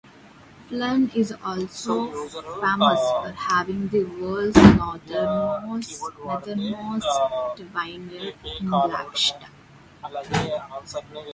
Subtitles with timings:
[0.67, 2.07] Flen is also
[2.59, 6.01] famous for having the world's northernmost
[7.71, 9.45] vineyard, in Blacksta.